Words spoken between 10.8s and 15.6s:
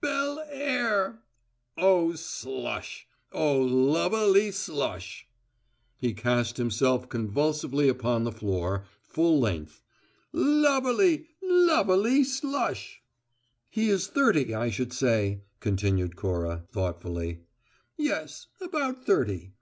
a ly, luv a ly slush!" "He is thirty, I should say,"